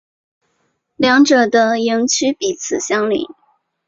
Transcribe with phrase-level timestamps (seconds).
[0.95, 3.23] 两者的营区彼此相邻。